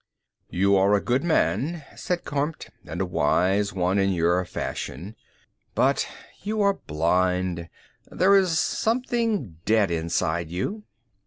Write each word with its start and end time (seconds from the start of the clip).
"You 0.49 0.77
are 0.77 0.95
a 0.95 0.99
good 0.99 1.23
man," 1.23 1.83
said 1.95 2.23
Kormt, 2.25 2.71
"and 2.87 3.01
a 3.01 3.05
wise 3.05 3.71
one 3.71 3.99
in 3.99 4.09
your 4.09 4.43
fashion. 4.45 5.15
But 5.75 6.07
you 6.41 6.59
are 6.61 6.73
blind. 6.73 7.69
There 8.09 8.35
is 8.35 8.57
something 8.57 9.57
dead 9.63 9.91
inside 9.91 10.49
you." 10.49 10.85